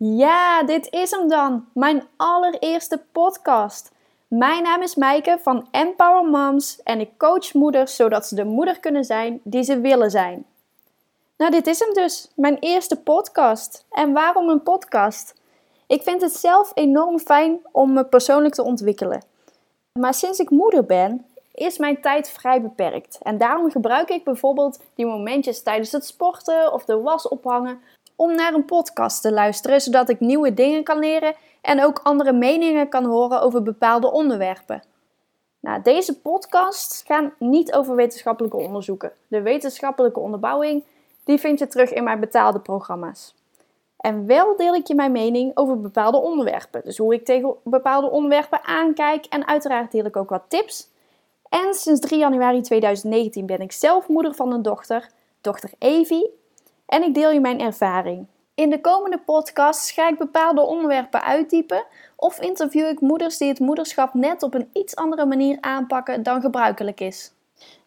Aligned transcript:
Ja, 0.00 0.62
dit 0.62 0.90
is 0.90 1.10
hem 1.10 1.28
dan. 1.28 1.66
Mijn 1.74 2.02
allereerste 2.16 3.02
podcast. 3.12 3.92
Mijn 4.28 4.62
naam 4.62 4.82
is 4.82 4.94
Maaike 4.94 5.38
van 5.42 5.68
Empower 5.70 6.24
Moms 6.24 6.82
en 6.82 7.00
ik 7.00 7.10
coach 7.16 7.52
moeders 7.54 7.96
zodat 7.96 8.26
ze 8.26 8.34
de 8.34 8.44
moeder 8.44 8.80
kunnen 8.80 9.04
zijn 9.04 9.40
die 9.44 9.62
ze 9.62 9.80
willen 9.80 10.10
zijn. 10.10 10.46
Nou, 11.36 11.50
dit 11.50 11.66
is 11.66 11.78
hem 11.78 11.94
dus, 11.94 12.30
mijn 12.36 12.56
eerste 12.58 12.96
podcast. 12.96 13.86
En 13.90 14.12
waarom 14.12 14.48
een 14.48 14.62
podcast? 14.62 15.34
Ik 15.86 16.02
vind 16.02 16.20
het 16.20 16.32
zelf 16.32 16.70
enorm 16.74 17.18
fijn 17.18 17.60
om 17.72 17.92
me 17.92 18.04
persoonlijk 18.04 18.54
te 18.54 18.64
ontwikkelen. 18.64 19.22
Maar 19.92 20.14
sinds 20.14 20.38
ik 20.38 20.50
moeder 20.50 20.84
ben, 20.84 21.26
is 21.54 21.78
mijn 21.78 22.00
tijd 22.00 22.30
vrij 22.30 22.62
beperkt. 22.62 23.18
En 23.22 23.38
daarom 23.38 23.70
gebruik 23.70 24.08
ik 24.08 24.24
bijvoorbeeld 24.24 24.80
die 24.94 25.06
momentjes 25.06 25.62
tijdens 25.62 25.92
het 25.92 26.06
sporten 26.06 26.72
of 26.72 26.84
de 26.84 27.00
was 27.00 27.28
ophangen 27.28 27.80
om 28.18 28.34
naar 28.34 28.54
een 28.54 28.64
podcast 28.64 29.22
te 29.22 29.32
luisteren, 29.32 29.80
zodat 29.80 30.08
ik 30.08 30.20
nieuwe 30.20 30.54
dingen 30.54 30.84
kan 30.84 30.98
leren 30.98 31.34
en 31.60 31.84
ook 31.84 32.00
andere 32.02 32.32
meningen 32.32 32.88
kan 32.88 33.04
horen 33.04 33.40
over 33.42 33.62
bepaalde 33.62 34.12
onderwerpen. 34.12 34.82
Nou, 35.60 35.82
deze 35.82 36.20
podcasts 36.20 37.02
gaan 37.06 37.32
niet 37.38 37.72
over 37.72 37.94
wetenschappelijke 37.94 38.56
onderzoeken. 38.56 39.12
De 39.28 39.42
wetenschappelijke 39.42 40.20
onderbouwing 40.20 40.84
die 41.24 41.38
vind 41.38 41.58
je 41.58 41.66
terug 41.66 41.92
in 41.92 42.04
mijn 42.04 42.20
betaalde 42.20 42.60
programma's. 42.60 43.34
En 43.96 44.26
wel 44.26 44.56
deel 44.56 44.74
ik 44.74 44.86
je 44.86 44.94
mijn 44.94 45.12
mening 45.12 45.50
over 45.54 45.80
bepaalde 45.80 46.18
onderwerpen. 46.18 46.80
Dus 46.84 46.98
hoe 46.98 47.14
ik 47.14 47.24
tegen 47.24 47.54
bepaalde 47.64 48.10
onderwerpen 48.10 48.64
aankijk. 48.64 49.24
En 49.24 49.46
uiteraard 49.46 49.92
deel 49.92 50.04
ik 50.04 50.16
ook 50.16 50.30
wat 50.30 50.44
tips. 50.48 50.88
En 51.48 51.74
sinds 51.74 52.00
3 52.00 52.18
januari 52.18 52.60
2019 52.60 53.46
ben 53.46 53.60
ik 53.60 53.72
zelf 53.72 54.08
moeder 54.08 54.34
van 54.34 54.52
een 54.52 54.62
dochter, 54.62 55.10
dochter 55.40 55.70
Evie 55.78 56.37
en 56.88 57.02
ik 57.02 57.14
deel 57.14 57.30
je 57.30 57.40
mijn 57.40 57.60
ervaring. 57.60 58.26
In 58.54 58.70
de 58.70 58.80
komende 58.80 59.18
podcasts 59.18 59.90
ga 59.90 60.08
ik 60.08 60.18
bepaalde 60.18 60.60
onderwerpen 60.60 61.22
uitdiepen 61.22 61.84
of 62.16 62.40
interview 62.40 62.86
ik 62.86 63.00
moeders 63.00 63.38
die 63.38 63.48
het 63.48 63.58
moederschap 63.58 64.14
net 64.14 64.42
op 64.42 64.54
een 64.54 64.70
iets 64.72 64.96
andere 64.96 65.26
manier 65.26 65.58
aanpakken 65.60 66.22
dan 66.22 66.40
gebruikelijk 66.40 67.00
is. 67.00 67.32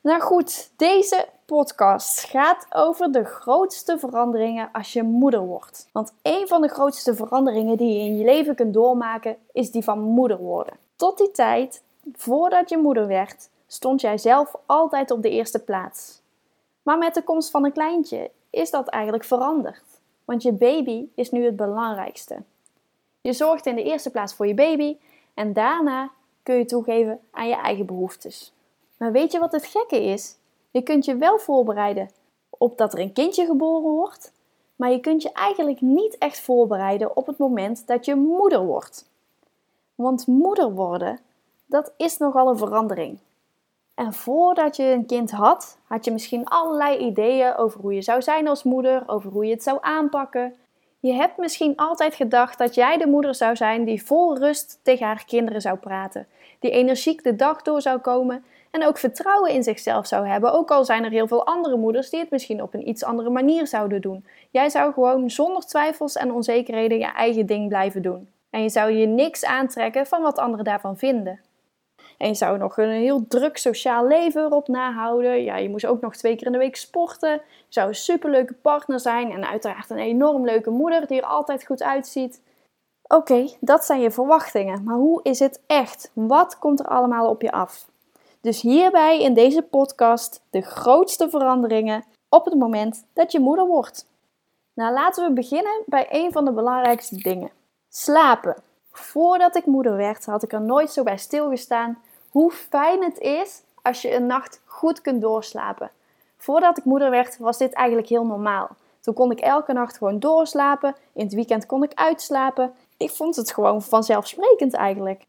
Nou 0.01 0.21
goed, 0.21 0.71
deze 0.75 1.27
podcast 1.45 2.23
gaat 2.23 2.65
over 2.69 3.11
de 3.11 3.23
grootste 3.23 3.99
veranderingen 3.99 4.69
als 4.71 4.93
je 4.93 5.03
moeder 5.03 5.45
wordt. 5.45 5.89
Want 5.91 6.13
een 6.21 6.47
van 6.47 6.61
de 6.61 6.67
grootste 6.67 7.15
veranderingen 7.15 7.77
die 7.77 7.93
je 7.93 7.99
in 7.99 8.17
je 8.17 8.25
leven 8.25 8.55
kunt 8.55 8.73
doormaken 8.73 9.37
is 9.51 9.71
die 9.71 9.83
van 9.83 9.99
moeder 9.99 10.37
worden. 10.37 10.73
Tot 10.95 11.17
die 11.17 11.31
tijd, 11.31 11.83
voordat 12.13 12.69
je 12.69 12.77
moeder 12.77 13.07
werd, 13.07 13.49
stond 13.67 14.01
jij 14.01 14.17
zelf 14.17 14.55
altijd 14.65 15.11
op 15.11 15.21
de 15.21 15.29
eerste 15.29 15.59
plaats. 15.59 16.21
Maar 16.83 16.97
met 16.97 17.13
de 17.13 17.23
komst 17.23 17.51
van 17.51 17.65
een 17.65 17.71
kleintje 17.71 18.31
is 18.51 18.69
dat 18.69 18.87
eigenlijk 18.87 19.23
veranderd. 19.23 19.83
Want 20.25 20.43
je 20.43 20.51
baby 20.51 21.07
is 21.15 21.31
nu 21.31 21.45
het 21.45 21.55
belangrijkste. 21.55 22.43
Je 23.21 23.33
zorgt 23.33 23.65
in 23.65 23.75
de 23.75 23.83
eerste 23.83 24.09
plaats 24.09 24.33
voor 24.33 24.47
je 24.47 24.53
baby 24.53 24.97
en 25.33 25.53
daarna 25.53 26.11
kun 26.43 26.55
je 26.55 26.65
toegeven 26.65 27.19
aan 27.31 27.47
je 27.47 27.55
eigen 27.55 27.85
behoeftes. 27.85 28.53
Maar 28.97 29.11
weet 29.11 29.31
je 29.31 29.39
wat 29.39 29.51
het 29.51 29.65
gekke 29.65 30.03
is? 30.03 30.35
Je 30.71 30.81
kunt 30.81 31.05
je 31.05 31.15
wel 31.15 31.39
voorbereiden 31.39 32.09
op 32.49 32.77
dat 32.77 32.93
er 32.93 32.99
een 32.99 33.13
kindje 33.13 33.45
geboren 33.45 33.91
wordt, 33.91 34.33
maar 34.75 34.91
je 34.91 34.99
kunt 34.99 35.21
je 35.21 35.31
eigenlijk 35.31 35.81
niet 35.81 36.17
echt 36.17 36.39
voorbereiden 36.39 37.15
op 37.15 37.27
het 37.27 37.37
moment 37.37 37.87
dat 37.87 38.05
je 38.05 38.15
moeder 38.15 38.65
wordt. 38.65 39.09
Want 39.95 40.27
moeder 40.27 40.73
worden, 40.73 41.19
dat 41.65 41.93
is 41.97 42.17
nogal 42.17 42.49
een 42.49 42.57
verandering. 42.57 43.17
En 44.01 44.13
voordat 44.13 44.75
je 44.75 44.83
een 44.83 45.05
kind 45.05 45.31
had, 45.31 45.77
had 45.87 46.05
je 46.05 46.11
misschien 46.11 46.45
allerlei 46.45 46.97
ideeën 46.97 47.55
over 47.55 47.79
hoe 47.79 47.93
je 47.93 48.01
zou 48.01 48.21
zijn 48.21 48.47
als 48.47 48.63
moeder, 48.63 49.03
over 49.05 49.31
hoe 49.31 49.45
je 49.45 49.53
het 49.53 49.63
zou 49.63 49.77
aanpakken. 49.81 50.53
Je 50.99 51.13
hebt 51.13 51.37
misschien 51.37 51.75
altijd 51.75 52.15
gedacht 52.15 52.57
dat 52.57 52.75
jij 52.75 52.97
de 52.97 53.07
moeder 53.07 53.35
zou 53.35 53.55
zijn 53.55 53.83
die 53.83 54.03
vol 54.05 54.37
rust 54.37 54.79
tegen 54.83 55.05
haar 55.05 55.23
kinderen 55.25 55.61
zou 55.61 55.77
praten, 55.77 56.27
die 56.59 56.71
energiek 56.71 57.23
de 57.23 57.35
dag 57.35 57.61
door 57.61 57.81
zou 57.81 57.99
komen 57.99 58.43
en 58.71 58.85
ook 58.85 58.97
vertrouwen 58.97 59.51
in 59.51 59.63
zichzelf 59.63 60.07
zou 60.07 60.27
hebben, 60.27 60.53
ook 60.53 60.71
al 60.71 60.85
zijn 60.85 61.03
er 61.03 61.11
heel 61.11 61.27
veel 61.27 61.45
andere 61.45 61.77
moeders 61.77 62.09
die 62.09 62.19
het 62.19 62.31
misschien 62.31 62.61
op 62.61 62.73
een 62.73 62.87
iets 62.87 63.03
andere 63.03 63.29
manier 63.29 63.67
zouden 63.67 64.01
doen. 64.01 64.25
Jij 64.51 64.69
zou 64.69 64.93
gewoon 64.93 65.29
zonder 65.29 65.65
twijfels 65.65 66.15
en 66.15 66.31
onzekerheden 66.31 66.97
je 66.97 67.11
eigen 67.11 67.45
ding 67.45 67.67
blijven 67.67 68.01
doen. 68.01 68.29
En 68.49 68.61
je 68.61 68.69
zou 68.69 68.91
je 68.91 69.05
niks 69.05 69.45
aantrekken 69.45 70.05
van 70.05 70.21
wat 70.21 70.37
anderen 70.37 70.65
daarvan 70.65 70.97
vinden. 70.97 71.39
En 72.21 72.27
je 72.27 72.33
zou 72.33 72.57
nog 72.57 72.77
een 72.77 72.89
heel 72.89 73.27
druk 73.27 73.57
sociaal 73.57 74.07
leven 74.07 74.43
erop 74.43 74.67
nahouden. 74.67 75.43
Ja, 75.43 75.57
je 75.57 75.69
moest 75.69 75.85
ook 75.85 76.01
nog 76.01 76.15
twee 76.15 76.35
keer 76.35 76.45
in 76.45 76.51
de 76.51 76.57
week 76.57 76.75
sporten. 76.75 77.31
Je 77.31 77.41
zou 77.69 77.87
een 77.87 77.95
superleuke 77.95 78.53
partner 78.53 78.99
zijn 78.99 79.31
en 79.31 79.47
uiteraard 79.47 79.89
een 79.89 79.97
enorm 79.97 80.45
leuke 80.45 80.69
moeder 80.69 81.07
die 81.07 81.21
er 81.21 81.27
altijd 81.27 81.65
goed 81.65 81.83
uitziet. 81.83 82.41
Oké, 83.07 83.47
dat 83.59 83.85
zijn 83.85 84.01
je 84.01 84.11
verwachtingen, 84.11 84.83
maar 84.83 84.95
hoe 84.95 85.19
is 85.23 85.39
het 85.39 85.61
echt? 85.67 86.11
Wat 86.13 86.59
komt 86.59 86.79
er 86.79 86.87
allemaal 86.87 87.29
op 87.29 87.41
je 87.41 87.51
af? 87.51 87.89
Dus 88.41 88.61
hierbij 88.61 89.21
in 89.21 89.33
deze 89.33 89.61
podcast 89.61 90.41
de 90.49 90.61
grootste 90.61 91.29
veranderingen 91.29 92.03
op 92.29 92.45
het 92.45 92.55
moment 92.55 93.05
dat 93.13 93.31
je 93.31 93.39
moeder 93.39 93.67
wordt. 93.67 94.07
Nou, 94.73 94.93
laten 94.93 95.27
we 95.27 95.33
beginnen 95.33 95.83
bij 95.85 96.07
een 96.09 96.31
van 96.31 96.45
de 96.45 96.51
belangrijkste 96.51 97.15
dingen: 97.15 97.51
slapen. 97.89 98.55
Voordat 98.91 99.55
ik 99.55 99.65
moeder 99.65 99.95
werd, 99.95 100.25
had 100.25 100.43
ik 100.43 100.53
er 100.53 100.61
nooit 100.61 100.91
zo 100.91 101.03
bij 101.03 101.17
stilgestaan 101.17 101.97
hoe 102.31 102.51
fijn 102.51 103.03
het 103.03 103.19
is 103.19 103.61
als 103.81 104.01
je 104.01 104.13
een 104.13 104.25
nacht 104.25 104.61
goed 104.65 105.01
kunt 105.01 105.21
doorslapen. 105.21 105.91
Voordat 106.37 106.77
ik 106.77 106.83
moeder 106.83 107.09
werd, 107.09 107.37
was 107.37 107.57
dit 107.57 107.73
eigenlijk 107.73 108.07
heel 108.07 108.25
normaal. 108.25 108.69
Toen 108.99 109.13
kon 109.13 109.31
ik 109.31 109.39
elke 109.39 109.73
nacht 109.73 109.97
gewoon 109.97 110.19
doorslapen. 110.19 110.95
In 111.13 111.23
het 111.23 111.33
weekend 111.33 111.65
kon 111.65 111.83
ik 111.83 111.93
uitslapen. 111.93 112.73
Ik 112.97 113.09
vond 113.09 113.35
het 113.35 113.53
gewoon 113.53 113.81
vanzelfsprekend 113.81 114.73
eigenlijk. 114.73 115.25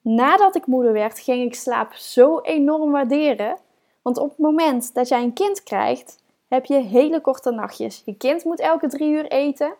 Nadat 0.00 0.56
ik 0.56 0.66
moeder 0.66 0.92
werd, 0.92 1.18
ging 1.18 1.44
ik 1.44 1.54
slaap 1.54 1.94
zo 1.94 2.40
enorm 2.40 2.90
waarderen. 2.90 3.56
Want 4.02 4.18
op 4.18 4.28
het 4.28 4.38
moment 4.38 4.94
dat 4.94 5.08
jij 5.08 5.22
een 5.22 5.32
kind 5.32 5.62
krijgt, 5.62 6.18
heb 6.48 6.64
je 6.64 6.74
hele 6.74 7.20
korte 7.20 7.50
nachtjes. 7.50 8.02
Je 8.04 8.16
kind 8.16 8.44
moet 8.44 8.60
elke 8.60 8.88
drie 8.88 9.10
uur 9.10 9.26
eten. 9.26 9.74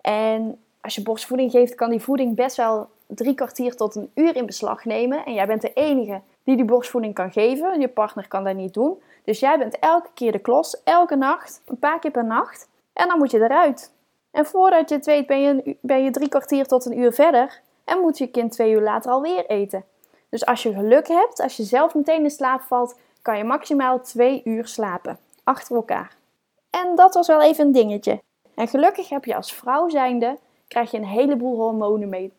En 0.00 0.60
als 0.80 0.94
je 0.94 1.02
borstvoeding 1.02 1.50
geeft, 1.50 1.74
kan 1.74 1.90
die 1.90 2.02
voeding 2.02 2.34
best 2.36 2.56
wel 2.56 2.88
drie 3.08 3.34
kwartier 3.34 3.76
tot 3.76 3.94
een 3.94 4.10
uur 4.14 4.36
in 4.36 4.46
beslag 4.46 4.84
nemen. 4.84 5.24
En 5.24 5.34
jij 5.34 5.46
bent 5.46 5.62
de 5.62 5.72
enige 5.72 6.20
die 6.44 6.56
die 6.56 6.64
borstvoeding 6.64 7.14
kan 7.14 7.32
geven. 7.32 7.80
Je 7.80 7.88
partner 7.88 8.28
kan 8.28 8.44
dat 8.44 8.54
niet 8.54 8.74
doen. 8.74 9.02
Dus 9.24 9.40
jij 9.40 9.58
bent 9.58 9.78
elke 9.78 10.08
keer 10.14 10.32
de 10.32 10.38
klos, 10.38 10.82
elke 10.84 11.16
nacht, 11.16 11.62
een 11.66 11.78
paar 11.78 11.98
keer 11.98 12.10
per 12.10 12.24
nacht. 12.24 12.68
En 12.92 13.08
dan 13.08 13.18
moet 13.18 13.30
je 13.30 13.42
eruit. 13.42 13.92
En 14.30 14.46
voordat 14.46 14.88
je 14.88 14.94
het 14.94 15.06
weet 15.06 15.26
ben 15.26 15.40
je, 15.40 15.76
ben 15.80 16.04
je 16.04 16.10
drie 16.10 16.28
kwartier 16.28 16.66
tot 16.66 16.84
een 16.84 16.98
uur 16.98 17.12
verder. 17.12 17.60
En 17.84 18.00
moet 18.00 18.18
je 18.18 18.26
kind 18.26 18.52
twee 18.52 18.72
uur 18.72 18.82
later 18.82 19.10
alweer 19.10 19.46
eten. 19.46 19.84
Dus 20.28 20.46
als 20.46 20.62
je 20.62 20.72
geluk 20.72 21.08
hebt, 21.08 21.40
als 21.40 21.56
je 21.56 21.62
zelf 21.62 21.94
meteen 21.94 22.22
in 22.22 22.30
slaap 22.30 22.60
valt, 22.60 22.98
kan 23.22 23.38
je 23.38 23.44
maximaal 23.44 24.00
twee 24.00 24.40
uur 24.44 24.66
slapen. 24.66 25.18
Achter 25.44 25.76
elkaar. 25.76 26.16
En 26.70 26.94
dat 26.94 27.14
was 27.14 27.26
wel 27.26 27.42
even 27.42 27.66
een 27.66 27.72
dingetje. 27.72 28.20
En 28.54 28.68
gelukkig 28.68 29.08
heb 29.08 29.24
je 29.24 29.36
als 29.36 29.52
vrouw 29.52 29.88
zijnde, 29.88 30.38
krijg 30.68 30.90
je 30.90 30.96
een 30.96 31.04
heleboel 31.04 31.56
hormonen 31.56 32.08
mee 32.08 32.32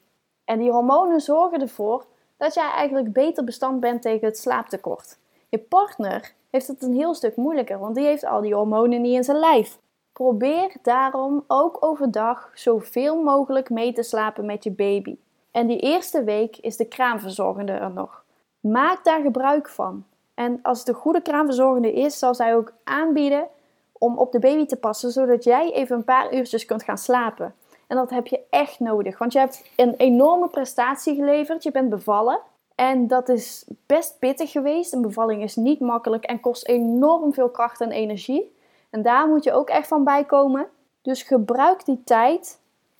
en 0.49 0.59
die 0.59 0.71
hormonen 0.71 1.19
zorgen 1.19 1.61
ervoor 1.61 2.05
dat 2.37 2.53
jij 2.53 2.69
eigenlijk 2.71 3.13
beter 3.13 3.43
bestand 3.43 3.79
bent 3.79 4.01
tegen 4.01 4.27
het 4.27 4.37
slaaptekort. 4.37 5.17
Je 5.49 5.57
partner 5.57 6.33
heeft 6.49 6.67
het 6.67 6.83
een 6.83 6.93
heel 6.93 7.13
stuk 7.13 7.35
moeilijker, 7.35 7.79
want 7.79 7.95
die 7.95 8.05
heeft 8.05 8.25
al 8.25 8.41
die 8.41 8.53
hormonen 8.53 9.01
niet 9.01 9.15
in 9.15 9.23
zijn 9.23 9.37
lijf. 9.37 9.79
Probeer 10.13 10.71
daarom 10.81 11.43
ook 11.47 11.77
overdag 11.79 12.51
zoveel 12.53 13.23
mogelijk 13.23 13.69
mee 13.69 13.93
te 13.93 14.03
slapen 14.03 14.45
met 14.45 14.63
je 14.63 14.71
baby. 14.71 15.17
En 15.51 15.67
die 15.67 15.79
eerste 15.79 16.23
week 16.23 16.57
is 16.57 16.77
de 16.77 16.87
kraamverzorgende 16.87 17.71
er 17.71 17.91
nog. 17.91 18.23
Maak 18.59 19.03
daar 19.03 19.21
gebruik 19.21 19.69
van. 19.69 20.05
En 20.33 20.59
als 20.61 20.79
het 20.79 20.87
een 20.87 20.93
goede 20.93 21.21
kraamverzorgende 21.21 21.93
is, 21.93 22.19
zal 22.19 22.35
zij 22.35 22.55
ook 22.55 22.73
aanbieden 22.83 23.47
om 23.91 24.17
op 24.17 24.31
de 24.31 24.39
baby 24.39 24.65
te 24.65 24.75
passen, 24.75 25.11
zodat 25.11 25.43
jij 25.43 25.71
even 25.73 25.95
een 25.95 26.03
paar 26.03 26.33
uurtjes 26.33 26.65
kunt 26.65 26.83
gaan 26.83 26.97
slapen. 26.97 27.55
En 27.89 27.95
dat 27.95 28.09
heb 28.09 28.27
je 28.27 28.41
echt 28.49 28.79
nodig, 28.79 29.17
want 29.17 29.33
je 29.33 29.39
hebt 29.39 29.69
een 29.75 29.93
enorme 29.93 30.47
prestatie 30.47 31.15
geleverd. 31.15 31.63
Je 31.63 31.71
bent 31.71 31.89
bevallen. 31.89 32.39
En 32.75 33.07
dat 33.07 33.29
is 33.29 33.65
best 33.85 34.19
pittig 34.19 34.51
geweest. 34.51 34.93
Een 34.93 35.01
bevalling 35.01 35.43
is 35.43 35.55
niet 35.55 35.79
makkelijk 35.79 36.23
en 36.23 36.39
kost 36.39 36.67
enorm 36.67 37.33
veel 37.33 37.49
kracht 37.49 37.81
en 37.81 37.91
energie. 37.91 38.55
En 38.89 39.01
daar 39.01 39.27
moet 39.27 39.43
je 39.43 39.53
ook 39.53 39.69
echt 39.69 39.87
van 39.87 40.03
bijkomen. 40.03 40.67
Dus 41.01 41.23
gebruik 41.23 41.85
die 41.85 42.03
tijd 42.03 42.59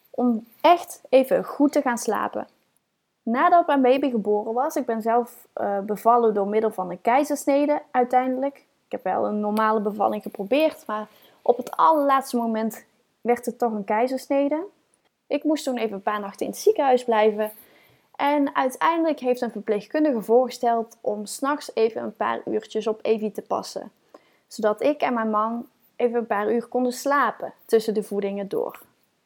om 0.09 0.47
echt 0.61 1.01
even 1.09 1.43
goed 1.43 1.71
te 1.71 1.81
gaan 1.81 1.97
slapen. 1.97 2.47
Nadat 3.23 3.67
mijn 3.67 3.81
baby 3.81 4.09
geboren 4.09 4.53
was, 4.53 4.75
ik 4.75 4.85
ben 4.85 5.01
zelf 5.01 5.47
uh, 5.55 5.79
bevallen 5.79 6.33
door 6.33 6.47
middel 6.47 6.71
van 6.71 6.89
een 6.89 7.01
keizersnede 7.01 7.81
uiteindelijk. 7.91 8.55
Ik 8.85 8.91
heb 8.91 9.03
wel 9.03 9.25
een 9.25 9.39
normale 9.39 9.79
bevalling 9.79 10.23
geprobeerd, 10.23 10.83
maar 10.87 11.07
op 11.41 11.57
het 11.57 11.71
allerlaatste 11.77 12.37
moment 12.37 12.85
werd 13.21 13.45
het 13.45 13.57
toch 13.57 13.71
een 13.71 13.83
keizersnede. 13.83 14.65
Ik 15.29 15.43
moest 15.43 15.63
toen 15.63 15.77
even 15.77 15.95
een 15.95 16.01
paar 16.01 16.19
nachten 16.19 16.45
in 16.45 16.51
het 16.51 16.61
ziekenhuis 16.61 17.03
blijven. 17.03 17.51
En 18.15 18.55
uiteindelijk 18.55 19.19
heeft 19.19 19.41
een 19.41 19.51
verpleegkundige 19.51 20.21
voorgesteld 20.21 20.97
om 21.01 21.25
s'nachts 21.25 21.71
even 21.73 22.03
een 22.03 22.15
paar 22.15 22.41
uurtjes 22.45 22.87
op 22.87 22.99
Evie 23.01 23.31
te 23.31 23.41
passen. 23.41 23.91
Zodat 24.47 24.83
ik 24.83 25.01
en 25.01 25.13
mijn 25.13 25.29
man 25.29 25.67
even 25.95 26.19
een 26.19 26.27
paar 26.27 26.51
uur 26.51 26.67
konden 26.67 26.91
slapen 26.91 27.53
tussen 27.65 27.93
de 27.93 28.03
voedingen 28.03 28.47
door. 28.47 28.79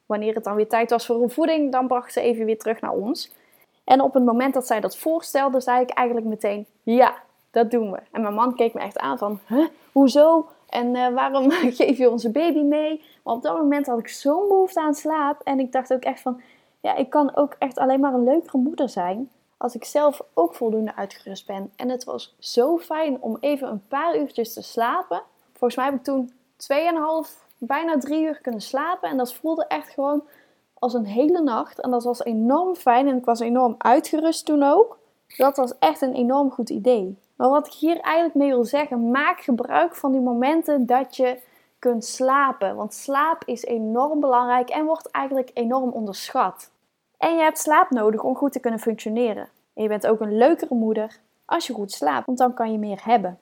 wanneer 0.05 0.35
het 0.35 0.43
dan 0.43 0.55
weer 0.55 0.67
tijd 0.67 0.89
was 0.89 1.05
voor 1.05 1.21
een 1.21 1.29
voeding, 1.29 1.71
dan 1.71 1.87
bracht 1.87 2.13
ze 2.13 2.21
even 2.21 2.45
weer 2.45 2.57
terug 2.57 2.81
naar 2.81 2.91
ons. 2.91 3.31
En 3.83 4.01
op 4.01 4.13
het 4.13 4.25
moment 4.25 4.53
dat 4.53 4.67
zij 4.67 4.79
dat 4.79 4.97
voorstelde, 4.97 5.61
zei 5.61 5.81
ik 5.81 5.89
eigenlijk 5.89 6.27
meteen: 6.27 6.65
ja, 6.83 7.15
dat 7.51 7.71
doen 7.71 7.91
we. 7.91 7.99
En 8.11 8.21
mijn 8.21 8.33
man 8.33 8.55
keek 8.55 8.73
me 8.73 8.79
echt 8.79 8.97
aan 8.97 9.17
van: 9.17 9.39
huh, 9.47 9.67
hoezo? 9.91 10.47
En 10.73 10.95
uh, 10.95 11.13
waarom 11.13 11.51
geef 11.79 11.97
je 11.97 12.09
onze 12.09 12.31
baby 12.31 12.59
mee? 12.59 13.03
Maar 13.23 13.33
op 13.33 13.41
dat 13.41 13.57
moment 13.57 13.85
had 13.85 13.99
ik 13.99 14.07
zo'n 14.07 14.47
behoefte 14.47 14.81
aan 14.81 14.93
slaap. 14.93 15.41
En 15.43 15.59
ik 15.59 15.71
dacht 15.71 15.93
ook 15.93 16.03
echt 16.03 16.21
van: 16.21 16.41
ja, 16.79 16.95
ik 16.95 17.09
kan 17.09 17.35
ook 17.35 17.55
echt 17.59 17.77
alleen 17.77 17.99
maar 17.99 18.13
een 18.13 18.23
leukere 18.23 18.57
moeder 18.57 18.89
zijn. 18.89 19.29
Als 19.57 19.75
ik 19.75 19.83
zelf 19.83 20.21
ook 20.33 20.55
voldoende 20.55 20.95
uitgerust 20.95 21.47
ben. 21.47 21.71
En 21.75 21.89
het 21.89 22.03
was 22.03 22.35
zo 22.39 22.77
fijn 22.77 23.21
om 23.21 23.37
even 23.39 23.67
een 23.67 23.87
paar 23.87 24.17
uurtjes 24.17 24.53
te 24.53 24.61
slapen. 24.61 25.21
Volgens 25.51 25.75
mij 25.75 25.85
heb 25.85 25.95
ik 25.95 26.03
toen 26.03 26.31
2,5, 27.25 27.29
bijna 27.57 27.97
drie 27.97 28.23
uur 28.23 28.41
kunnen 28.41 28.61
slapen. 28.61 29.09
En 29.09 29.17
dat 29.17 29.33
voelde 29.33 29.65
echt 29.67 29.89
gewoon 29.89 30.23
als 30.73 30.93
een 30.93 31.05
hele 31.05 31.41
nacht. 31.41 31.79
En 31.79 31.91
dat 31.91 32.03
was 32.03 32.23
enorm 32.23 32.75
fijn. 32.75 33.07
En 33.07 33.17
ik 33.17 33.25
was 33.25 33.39
enorm 33.39 33.75
uitgerust 33.77 34.45
toen 34.45 34.63
ook. 34.63 34.97
Dat 35.37 35.57
was 35.57 35.77
echt 35.79 36.01
een 36.01 36.13
enorm 36.13 36.51
goed 36.51 36.69
idee. 36.69 37.17
Maar 37.43 37.51
wat 37.51 37.67
ik 37.67 37.73
hier 37.73 37.99
eigenlijk 37.99 38.35
mee 38.35 38.49
wil 38.49 38.63
zeggen, 38.63 39.11
maak 39.11 39.41
gebruik 39.41 39.95
van 39.95 40.11
die 40.11 40.21
momenten 40.21 40.85
dat 40.85 41.15
je 41.15 41.39
kunt 41.79 42.05
slapen. 42.05 42.75
Want 42.75 42.93
slaap 42.93 43.43
is 43.45 43.63
enorm 43.63 44.19
belangrijk 44.19 44.69
en 44.69 44.85
wordt 44.85 45.11
eigenlijk 45.11 45.51
enorm 45.53 45.89
onderschat. 45.89 46.71
En 47.17 47.35
je 47.35 47.41
hebt 47.41 47.57
slaap 47.57 47.89
nodig 47.89 48.23
om 48.23 48.35
goed 48.35 48.51
te 48.51 48.59
kunnen 48.59 48.79
functioneren. 48.79 49.49
En 49.73 49.83
je 49.83 49.89
bent 49.89 50.07
ook 50.07 50.19
een 50.19 50.37
leukere 50.37 50.75
moeder 50.75 51.19
als 51.45 51.67
je 51.67 51.73
goed 51.73 51.91
slaapt, 51.91 52.25
want 52.25 52.37
dan 52.37 52.53
kan 52.53 52.71
je 52.71 52.77
meer 52.77 53.01
hebben. 53.03 53.39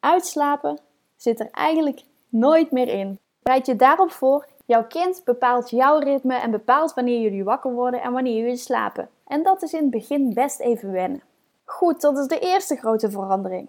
Uitslapen 0.00 0.78
zit 1.16 1.40
er 1.40 1.48
eigenlijk 1.50 2.02
nooit 2.28 2.70
meer 2.70 2.88
in. 2.88 3.18
Bereid 3.42 3.66
je 3.66 3.76
daarop 3.76 4.10
voor. 4.10 4.46
Jouw 4.64 4.86
kind 4.86 5.22
bepaalt 5.24 5.70
jouw 5.70 5.98
ritme 5.98 6.34
en 6.34 6.50
bepaalt 6.50 6.94
wanneer 6.94 7.20
jullie 7.20 7.44
wakker 7.44 7.72
worden 7.72 8.02
en 8.02 8.12
wanneer 8.12 8.36
jullie 8.36 8.56
slapen. 8.56 9.08
En 9.26 9.42
dat 9.42 9.62
is 9.62 9.72
in 9.72 9.82
het 9.82 9.90
begin 9.90 10.34
best 10.34 10.60
even 10.60 10.92
wennen. 10.92 11.22
Goed, 11.68 12.00
dat 12.00 12.18
is 12.18 12.26
de 12.26 12.38
eerste 12.38 12.76
grote 12.76 13.10
verandering. 13.10 13.68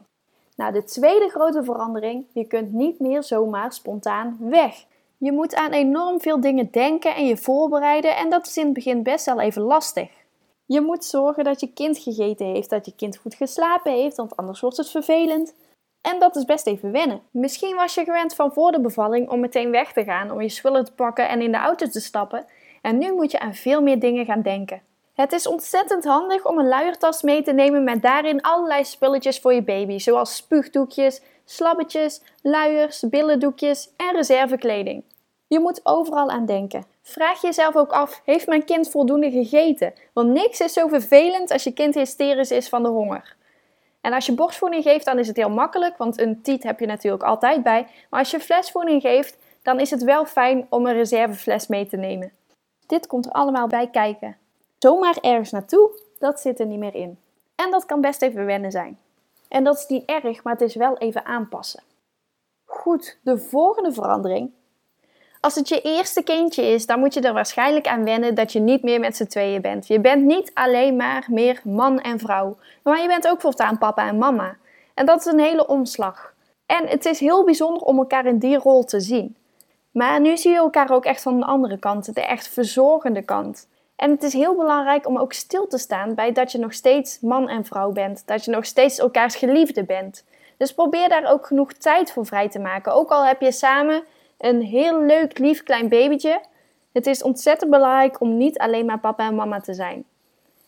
Nou, 0.56 0.74
de 0.74 0.84
tweede 0.84 1.30
grote 1.30 1.64
verandering, 1.64 2.26
je 2.34 2.46
kunt 2.46 2.74
niet 2.74 3.00
meer 3.00 3.24
zomaar 3.24 3.74
spontaan 3.74 4.38
weg. 4.40 4.86
Je 5.18 5.32
moet 5.32 5.56
aan 5.56 5.72
enorm 5.72 6.22
veel 6.22 6.42
dingen 6.42 6.72
denken 6.72 7.16
en 7.16 7.26
je 7.26 7.38
voorbereiden 7.38 8.16
en 8.16 8.30
dat 8.30 8.48
is 8.48 8.58
in 8.58 8.66
het 8.66 8.74
begin 8.74 9.04
best 9.04 9.26
wel 9.26 9.40
even 9.40 9.62
lastig. 9.62 10.10
Je 10.66 10.82
moet 10.82 11.06
zorgen 11.06 11.44
dat 11.44 11.60
je 11.60 11.74
kind 11.74 11.98
gegeten 11.98 12.46
heeft, 12.46 12.70
dat 12.70 12.86
je 12.86 12.96
kind 12.96 13.18
goed 13.18 13.36
geslapen 13.36 13.92
heeft, 13.92 14.18
want 14.18 14.36
anders 14.36 14.60
wordt 14.60 14.78
het 14.78 14.90
vervelend. 14.90 15.54
En 16.02 16.20
dat 16.20 16.36
is 16.36 16.46
best 16.46 16.68
even 16.68 16.92
wennen. 16.92 17.22
Misschien 17.32 17.76
was 17.76 17.94
je 17.94 18.04
gewend 18.04 18.36
van 18.36 18.54
voor 18.54 18.72
de 18.72 18.82
bevalling 18.82 19.30
om 19.30 19.40
meteen 19.40 19.72
weg 19.72 19.94
te 19.94 20.04
gaan, 20.04 20.32
om 20.32 20.42
je 20.42 20.50
spullen 20.50 20.86
te 20.86 20.94
pakken 20.94 21.30
en 21.30 21.42
in 21.42 21.52
de 21.52 21.58
auto 21.58 21.88
te 21.88 22.00
stappen. 22.00 22.46
En 22.82 22.98
nu 22.98 23.14
moet 23.14 23.32
je 23.32 23.40
aan 23.40 23.54
veel 23.54 23.82
meer 23.82 24.00
dingen 24.00 24.26
gaan 24.26 24.42
denken. 24.42 24.82
Het 25.18 25.32
is 25.32 25.48
ontzettend 25.48 26.04
handig 26.04 26.46
om 26.46 26.58
een 26.58 26.68
luiertas 26.68 27.22
mee 27.22 27.42
te 27.42 27.52
nemen 27.52 27.84
met 27.84 28.02
daarin 28.02 28.42
allerlei 28.42 28.86
spulletjes 28.86 29.40
voor 29.40 29.54
je 29.54 29.64
baby, 29.64 29.98
zoals 29.98 30.36
spuugdoekjes, 30.36 31.22
slabbetjes, 31.46 32.22
luiers, 32.42 33.04
billendoekjes 33.10 33.90
en 33.96 34.16
reservekleding. 34.16 35.04
Je 35.48 35.60
moet 35.60 35.80
overal 35.84 36.30
aan 36.30 36.46
denken. 36.46 36.86
Vraag 37.02 37.42
jezelf 37.42 37.76
ook 37.76 37.92
af: 37.92 38.22
heeft 38.26 38.48
mijn 38.48 38.66
kind 38.66 38.90
voldoende 38.90 39.32
gegeten? 39.32 39.94
Want 40.14 40.30
niks 40.30 40.60
is 40.60 40.74
zo 40.74 40.88
vervelend 40.88 41.52
als 41.52 41.64
je 41.64 41.74
kind 41.74 41.96
hysterisch 41.96 42.52
is 42.52 42.70
van 42.70 42.84
de 42.84 42.90
honger. 42.90 43.36
En 44.02 44.14
als 44.14 44.26
je 44.26 44.34
borstvoeding 44.34 44.84
geeft, 44.84 45.06
dan 45.06 45.20
is 45.20 45.28
het 45.28 45.38
heel 45.38 45.50
makkelijk, 45.50 45.98
want 45.98 46.20
een 46.20 46.42
tiet 46.42 46.64
heb 46.64 46.80
je 46.80 46.86
natuurlijk 46.86 47.24
altijd 47.24 47.64
bij. 47.64 47.88
Maar 48.10 48.20
als 48.20 48.32
je 48.32 48.40
flesvoeding 48.40 49.02
geeft, 49.02 49.38
dan 49.62 49.80
is 49.80 49.90
het 49.90 50.04
wel 50.04 50.26
fijn 50.26 50.68
om 50.70 50.86
een 50.86 50.94
reservefles 50.94 51.68
mee 51.68 51.88
te 51.88 51.98
nemen. 51.98 52.32
Dit 52.88 53.08
komt 53.08 53.26
er 53.26 53.32
allemaal 53.32 53.68
bij 53.68 53.90
kijken. 53.90 54.38
Zomaar 54.80 55.18
ergens 55.22 55.52
naartoe, 55.52 55.90
dat 56.20 56.40
zit 56.40 56.60
er 56.60 56.66
niet 56.66 56.80
meer 56.80 56.96
in. 56.96 57.20
En 57.56 57.72
dat 57.72 57.86
kan 57.86 58.02
best 58.02 58.22
even 58.22 58.46
wennen 58.46 58.72
zijn. 58.72 59.00
En 59.48 59.64
dat 59.64 59.78
is 59.78 59.88
niet 59.88 60.06
erg, 60.06 60.44
maar 60.44 60.54
het 60.54 60.62
is 60.62 60.76
wel 60.76 60.98
even 60.98 61.26
aanpassen. 61.26 61.84
Goed, 62.66 63.18
de 63.24 63.38
volgende 63.38 63.92
verandering. 63.92 64.52
Als 65.40 65.56
het 65.56 65.70
je 65.70 65.82
eerste 65.82 66.24
kindje 66.24 66.64
is, 66.64 66.86
dan 66.86 67.00
moet 67.00 67.14
je 67.14 67.22
er 67.22 67.34
waarschijnlijk 67.34 67.88
aan 67.88 68.04
wennen 68.04 68.36
dat 68.36 68.52
je 68.52 68.60
niet 68.60 68.84
meer 68.84 69.00
met 69.00 69.16
z'n 69.16 69.26
tweeën 69.26 69.62
bent. 69.62 69.88
Je 69.88 70.00
bent 70.00 70.24
niet 70.24 70.52
alleen 70.54 70.96
maar 70.96 71.28
meer 71.30 71.62
man 71.64 72.00
en 72.00 72.20
vrouw, 72.20 72.58
maar 72.84 73.02
je 73.02 73.08
bent 73.08 73.28
ook 73.28 73.42
voortaan 73.42 73.78
papa 73.78 74.08
en 74.08 74.18
mama. 74.18 74.56
En 74.94 75.06
dat 75.06 75.20
is 75.20 75.26
een 75.26 75.40
hele 75.40 75.68
omslag. 75.68 76.34
En 76.66 76.88
het 76.88 77.06
is 77.06 77.20
heel 77.20 77.44
bijzonder 77.44 77.82
om 77.82 77.98
elkaar 77.98 78.26
in 78.26 78.38
die 78.38 78.58
rol 78.58 78.84
te 78.84 79.00
zien. 79.00 79.36
Maar 79.92 80.22
nu 80.22 80.38
zie 80.38 80.52
je 80.52 80.58
elkaar 80.58 80.92
ook 80.92 81.06
echt 81.06 81.22
van 81.22 81.40
de 81.40 81.46
andere 81.46 81.78
kant, 81.78 82.16
de 82.16 82.22
echt 82.22 82.48
verzorgende 82.48 83.22
kant. 83.22 83.68
En 83.98 84.12
het 84.12 84.24
is 84.24 84.34
heel 84.34 84.56
belangrijk 84.56 85.08
om 85.08 85.18
ook 85.18 85.34
stil 85.34 85.68
te 85.68 85.78
staan 85.78 86.16
bij 86.16 86.32
dat 86.32 86.52
je 86.52 86.58
nog 86.58 86.74
steeds 86.74 87.20
man 87.20 87.50
en 87.50 87.66
vrouw 87.66 87.92
bent. 87.92 88.24
Dat 88.26 88.46
je 88.46 88.52
nog 88.52 88.66
steeds 88.66 88.98
elkaars 88.98 89.36
geliefde 89.36 89.84
bent. 89.84 90.24
Dus 90.58 90.74
probeer 90.74 91.10
daar 91.10 91.32
ook 91.32 91.46
genoeg 91.46 91.74
tijd 91.74 92.12
voor 92.12 92.26
vrij 92.26 92.50
te 92.50 92.60
maken. 92.60 92.94
Ook 92.94 93.10
al 93.10 93.26
heb 93.26 93.42
je 93.42 93.52
samen 93.52 94.04
een 94.38 94.62
heel 94.62 95.02
leuk, 95.02 95.38
lief 95.38 95.64
klein 95.64 95.90
babytje. 95.90 96.42
Het 96.92 97.08
is 97.08 97.24
ontzettend 97.24 97.72
belangrijk 97.72 98.22
om 98.22 98.38
niet 98.38 98.58
alleen 98.58 98.86
maar 98.86 99.00
papa 99.00 99.28
en 99.28 99.36
mama 99.36 99.60
te 99.60 99.74
zijn. 99.74 100.06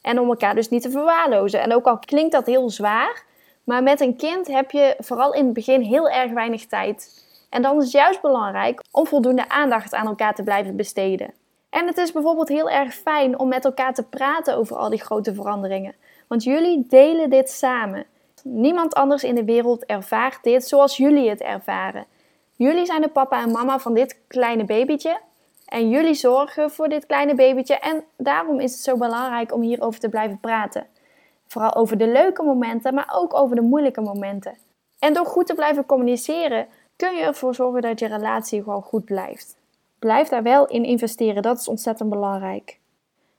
En 0.01 0.19
om 0.19 0.29
elkaar 0.29 0.55
dus 0.55 0.69
niet 0.69 0.81
te 0.81 0.91
verwaarlozen. 0.91 1.61
En 1.61 1.73
ook 1.73 1.85
al 1.85 1.99
klinkt 1.99 2.31
dat 2.31 2.45
heel 2.45 2.69
zwaar, 2.69 3.23
maar 3.63 3.83
met 3.83 4.01
een 4.01 4.15
kind 4.15 4.47
heb 4.47 4.71
je 4.71 4.95
vooral 4.99 5.33
in 5.33 5.45
het 5.45 5.53
begin 5.53 5.81
heel 5.81 6.09
erg 6.09 6.31
weinig 6.31 6.65
tijd. 6.65 7.25
En 7.49 7.61
dan 7.61 7.77
is 7.77 7.83
het 7.83 7.91
juist 7.91 8.21
belangrijk 8.21 8.81
om 8.91 9.07
voldoende 9.07 9.49
aandacht 9.49 9.93
aan 9.93 10.07
elkaar 10.07 10.35
te 10.35 10.43
blijven 10.43 10.75
besteden. 10.75 11.33
En 11.69 11.87
het 11.87 11.97
is 11.97 12.11
bijvoorbeeld 12.11 12.47
heel 12.47 12.69
erg 12.69 12.93
fijn 12.93 13.39
om 13.39 13.47
met 13.47 13.65
elkaar 13.65 13.93
te 13.93 14.03
praten 14.03 14.57
over 14.57 14.75
al 14.75 14.89
die 14.89 15.01
grote 15.01 15.33
veranderingen. 15.33 15.95
Want 16.27 16.43
jullie 16.43 16.85
delen 16.87 17.29
dit 17.29 17.49
samen. 17.49 18.05
Niemand 18.43 18.93
anders 18.93 19.23
in 19.23 19.35
de 19.35 19.43
wereld 19.43 19.85
ervaart 19.85 20.43
dit 20.43 20.67
zoals 20.67 20.97
jullie 20.97 21.29
het 21.29 21.41
ervaren. 21.41 22.05
Jullie 22.55 22.85
zijn 22.85 23.01
de 23.01 23.07
papa 23.07 23.41
en 23.41 23.51
mama 23.51 23.79
van 23.79 23.93
dit 23.93 24.19
kleine 24.27 24.65
babytje. 24.65 25.19
En 25.65 25.89
jullie 25.89 26.13
zorgen 26.13 26.71
voor 26.71 26.89
dit 26.89 27.05
kleine 27.05 27.35
babytje. 27.35 27.79
En 27.79 28.03
daarom 28.17 28.59
is 28.59 28.71
het 28.71 28.81
zo 28.81 28.97
belangrijk 28.97 29.53
om 29.53 29.61
hierover 29.61 29.99
te 29.99 30.09
blijven 30.09 30.39
praten. 30.39 30.87
Vooral 31.47 31.75
over 31.75 31.97
de 31.97 32.07
leuke 32.07 32.43
momenten, 32.43 32.93
maar 32.93 33.11
ook 33.13 33.33
over 33.33 33.55
de 33.55 33.61
moeilijke 33.61 34.01
momenten. 34.01 34.57
En 34.99 35.13
door 35.13 35.25
goed 35.25 35.47
te 35.47 35.53
blijven 35.53 35.85
communiceren, 35.85 36.67
kun 36.95 37.15
je 37.15 37.23
ervoor 37.23 37.55
zorgen 37.55 37.81
dat 37.81 37.99
je 37.99 38.07
relatie 38.07 38.63
gewoon 38.63 38.81
goed 38.81 39.05
blijft. 39.05 39.58
Blijf 39.99 40.27
daar 40.27 40.43
wel 40.43 40.67
in 40.67 40.83
investeren, 40.83 41.41
dat 41.41 41.59
is 41.59 41.67
ontzettend 41.67 42.09
belangrijk. 42.09 42.79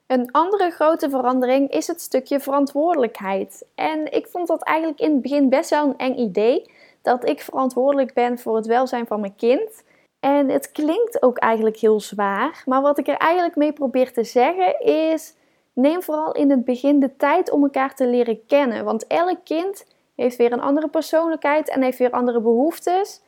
Een 0.06 0.30
andere 0.30 0.70
grote 0.70 1.10
verandering 1.10 1.70
is 1.70 1.86
het 1.86 2.00
stukje 2.00 2.40
verantwoordelijkheid. 2.40 3.66
En 3.74 4.12
ik 4.12 4.26
vond 4.26 4.48
dat 4.48 4.62
eigenlijk 4.62 5.00
in 5.00 5.12
het 5.12 5.22
begin 5.22 5.48
best 5.48 5.70
wel 5.70 5.86
een 5.86 5.98
eng 5.98 6.14
idee 6.14 6.70
dat 7.02 7.28
ik 7.28 7.40
verantwoordelijk 7.40 8.14
ben 8.14 8.38
voor 8.38 8.56
het 8.56 8.66
welzijn 8.66 9.06
van 9.06 9.20
mijn 9.20 9.36
kind. 9.36 9.82
En 10.20 10.48
het 10.48 10.72
klinkt 10.72 11.22
ook 11.22 11.38
eigenlijk 11.38 11.76
heel 11.76 12.00
zwaar, 12.00 12.62
maar 12.66 12.82
wat 12.82 12.98
ik 12.98 13.08
er 13.08 13.16
eigenlijk 13.16 13.56
mee 13.56 13.72
probeer 13.72 14.12
te 14.12 14.24
zeggen 14.24 14.80
is: 14.80 15.34
neem 15.72 16.02
vooral 16.02 16.32
in 16.32 16.50
het 16.50 16.64
begin 16.64 17.00
de 17.00 17.16
tijd 17.16 17.50
om 17.50 17.62
elkaar 17.62 17.94
te 17.94 18.06
leren 18.06 18.46
kennen. 18.46 18.84
Want 18.84 19.06
elk 19.06 19.38
kind 19.44 19.86
heeft 20.14 20.36
weer 20.36 20.52
een 20.52 20.60
andere 20.60 20.88
persoonlijkheid 20.88 21.68
en 21.68 21.82
heeft 21.82 21.98
weer 21.98 22.10
andere 22.10 22.40
behoeftes. 22.40 23.20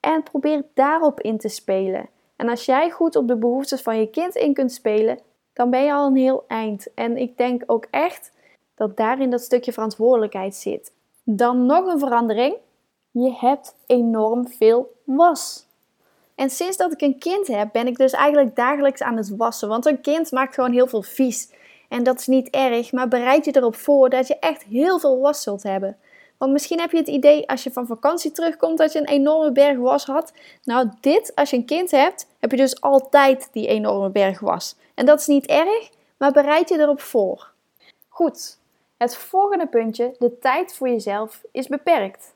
En 0.00 0.22
probeer 0.22 0.64
daarop 0.74 1.20
in 1.20 1.38
te 1.38 1.48
spelen. 1.48 2.08
En 2.36 2.48
als 2.48 2.64
jij 2.64 2.90
goed 2.90 3.16
op 3.16 3.28
de 3.28 3.36
behoeftes 3.36 3.82
van 3.82 3.98
je 3.98 4.10
kind 4.10 4.34
in 4.34 4.54
kunt 4.54 4.72
spelen, 4.72 5.18
dan 5.52 5.70
ben 5.70 5.84
je 5.84 5.92
al 5.92 6.06
een 6.06 6.16
heel 6.16 6.44
eind. 6.46 6.94
En 6.94 7.16
ik 7.16 7.36
denk 7.36 7.62
ook 7.66 7.86
echt 7.90 8.32
dat 8.74 8.96
daarin 8.96 9.30
dat 9.30 9.40
stukje 9.40 9.72
verantwoordelijkheid 9.72 10.54
zit. 10.54 10.92
Dan 11.22 11.66
nog 11.66 11.86
een 11.86 11.98
verandering. 11.98 12.56
Je 13.10 13.32
hebt 13.32 13.74
enorm 13.86 14.48
veel 14.48 14.94
was. 15.04 15.66
En 16.34 16.50
sinds 16.50 16.76
dat 16.76 16.92
ik 16.92 17.00
een 17.00 17.18
kind 17.18 17.46
heb, 17.46 17.72
ben 17.72 17.86
ik 17.86 17.96
dus 17.96 18.12
eigenlijk 18.12 18.56
dagelijks 18.56 19.02
aan 19.02 19.16
het 19.16 19.36
wassen. 19.36 19.68
Want 19.68 19.86
een 19.86 20.00
kind 20.00 20.30
maakt 20.30 20.54
gewoon 20.54 20.72
heel 20.72 20.86
veel 20.86 21.02
vies. 21.02 21.52
En 21.88 22.02
dat 22.02 22.18
is 22.18 22.26
niet 22.26 22.50
erg, 22.50 22.92
maar 22.92 23.08
bereid 23.08 23.44
je 23.44 23.56
erop 23.56 23.76
voor 23.76 24.10
dat 24.10 24.26
je 24.26 24.38
echt 24.38 24.62
heel 24.62 24.98
veel 24.98 25.20
was 25.20 25.42
zult 25.42 25.62
hebben. 25.62 25.96
Want 26.38 26.52
misschien 26.52 26.80
heb 26.80 26.90
je 26.90 26.96
het 26.96 27.08
idee 27.08 27.48
als 27.48 27.62
je 27.62 27.72
van 27.72 27.86
vakantie 27.86 28.32
terugkomt 28.32 28.78
dat 28.78 28.92
je 28.92 28.98
een 28.98 29.08
enorme 29.08 29.52
berg 29.52 29.78
was 29.78 30.04
had. 30.04 30.32
Nou, 30.62 30.88
dit, 31.00 31.32
als 31.34 31.50
je 31.50 31.56
een 31.56 31.64
kind 31.64 31.90
hebt, 31.90 32.26
heb 32.40 32.50
je 32.50 32.56
dus 32.56 32.80
altijd 32.80 33.48
die 33.52 33.66
enorme 33.66 34.10
berg 34.10 34.40
was. 34.40 34.76
En 34.94 35.06
dat 35.06 35.20
is 35.20 35.26
niet 35.26 35.46
erg, 35.46 35.90
maar 36.16 36.32
bereid 36.32 36.68
je 36.68 36.78
erop 36.78 37.00
voor. 37.00 37.52
Goed, 38.08 38.58
het 38.96 39.16
volgende 39.16 39.66
puntje, 39.66 40.14
de 40.18 40.38
tijd 40.38 40.74
voor 40.74 40.88
jezelf, 40.88 41.42
is 41.52 41.66
beperkt. 41.66 42.34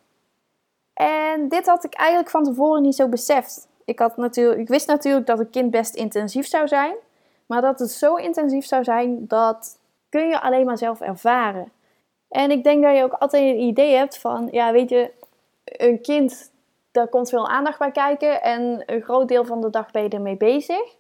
En 0.95 1.49
dit 1.49 1.67
had 1.67 1.85
ik 1.85 1.95
eigenlijk 1.95 2.31
van 2.31 2.45
tevoren 2.45 2.83
niet 2.83 2.95
zo 2.95 3.09
beseft. 3.09 3.69
Ik, 3.85 3.99
had 3.99 4.17
natuurlijk, 4.17 4.61
ik 4.61 4.69
wist 4.69 4.87
natuurlijk 4.87 5.27
dat 5.27 5.39
een 5.39 5.51
kind 5.51 5.71
best 5.71 5.95
intensief 5.95 6.47
zou 6.47 6.69
zijn. 6.69 6.95
Maar 7.47 7.61
dat 7.61 7.79
het 7.79 7.91
zo 7.91 8.15
intensief 8.15 8.67
zou 8.67 8.85
zijn, 8.85 9.27
dat 9.27 9.79
kun 10.09 10.29
je 10.29 10.41
alleen 10.41 10.67
maar 10.67 10.79
zelf 10.79 11.01
ervaren. 11.01 11.73
En 12.31 12.51
ik 12.51 12.65
denk 12.65 12.83
dat 12.83 12.97
je 12.97 13.03
ook 13.03 13.13
altijd 13.13 13.43
een 13.43 13.61
idee 13.61 13.95
hebt 13.95 14.19
van, 14.19 14.49
ja, 14.51 14.73
weet 14.73 14.89
je, 14.89 15.13
een 15.65 16.01
kind, 16.01 16.51
daar 16.91 17.09
komt 17.09 17.29
veel 17.29 17.49
aandacht 17.49 17.79
bij 17.79 17.91
kijken 17.91 18.43
en 18.43 18.83
een 18.87 19.03
groot 19.03 19.29
deel 19.29 19.45
van 19.45 19.61
de 19.61 19.71
dag 19.71 19.91
ben 19.91 20.03
je 20.03 20.09
ermee 20.09 20.37
bezig. 20.37 20.97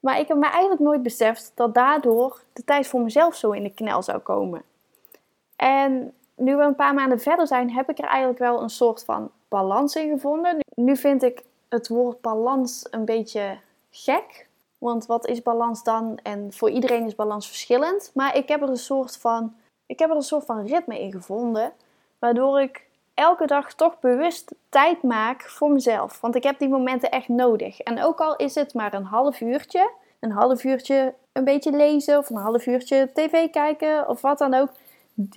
Maar 0.00 0.18
ik 0.18 0.28
heb 0.28 0.36
me 0.36 0.46
eigenlijk 0.46 0.80
nooit 0.80 1.02
beseft 1.02 1.52
dat 1.54 1.74
daardoor 1.74 2.42
de 2.52 2.64
tijd 2.64 2.86
voor 2.86 3.00
mezelf 3.00 3.34
zo 3.34 3.50
in 3.50 3.62
de 3.62 3.74
knel 3.74 4.02
zou 4.02 4.18
komen. 4.18 4.62
En 5.56 6.14
nu 6.34 6.56
we 6.56 6.62
een 6.62 6.74
paar 6.74 6.94
maanden 6.94 7.20
verder 7.20 7.46
zijn, 7.46 7.70
heb 7.70 7.90
ik 7.90 7.98
er 7.98 8.04
eigenlijk 8.04 8.38
wel 8.38 8.62
een 8.62 8.70
soort 8.70 9.04
van 9.04 9.30
balans 9.48 9.94
in 9.94 10.10
gevonden. 10.10 10.58
Nu 10.74 10.96
vind 10.96 11.22
ik 11.22 11.42
het 11.68 11.88
woord 11.88 12.20
balans 12.20 12.86
een 12.90 13.04
beetje 13.04 13.58
gek. 13.90 14.48
Want 14.78 15.06
wat 15.06 15.26
is 15.26 15.42
balans 15.42 15.82
dan? 15.82 16.18
En 16.22 16.52
voor 16.52 16.70
iedereen 16.70 17.06
is 17.06 17.14
balans 17.14 17.46
verschillend. 17.46 18.10
Maar 18.14 18.36
ik 18.36 18.48
heb 18.48 18.62
er 18.62 18.68
een 18.68 18.76
soort 18.76 19.16
van, 19.16 19.54
ik 19.86 19.98
heb 19.98 20.10
er 20.10 20.16
een 20.16 20.22
soort 20.22 20.44
van 20.44 20.66
ritme 20.66 21.00
in 21.00 21.12
gevonden. 21.12 21.72
Waardoor 22.18 22.60
ik 22.60 22.86
elke 23.14 23.46
dag 23.46 23.74
toch 23.74 24.00
bewust 24.00 24.54
tijd 24.68 25.02
maak 25.02 25.42
voor 25.42 25.70
mezelf. 25.70 26.20
Want 26.20 26.34
ik 26.34 26.42
heb 26.42 26.58
die 26.58 26.68
momenten 26.68 27.10
echt 27.10 27.28
nodig. 27.28 27.80
En 27.80 28.02
ook 28.02 28.20
al 28.20 28.36
is 28.36 28.54
het 28.54 28.74
maar 28.74 28.94
een 28.94 29.04
half 29.04 29.40
uurtje, 29.40 29.90
een 30.20 30.30
half 30.30 30.64
uurtje 30.64 31.14
een 31.32 31.44
beetje 31.44 31.70
lezen 31.70 32.18
of 32.18 32.30
een 32.30 32.36
half 32.36 32.66
uurtje 32.66 33.10
tv 33.12 33.50
kijken 33.50 34.08
of 34.08 34.20
wat 34.20 34.38
dan 34.38 34.54
ook. 34.54 34.68